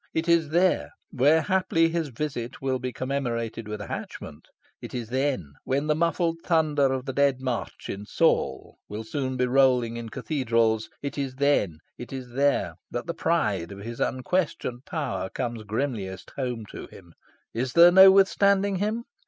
[0.15, 4.47] It is there, where haply his visit will be commemorated with a hatchment;
[4.81, 9.37] it is then, when the muffled thunder of the Dead March in 'Saul' will soon
[9.37, 13.99] be rolling in cathedrals; it is then, it is there, that the pride of his
[13.99, 17.13] unquestioned power comes grimliest home to him.
[17.53, 19.03] Is there no withstanding him?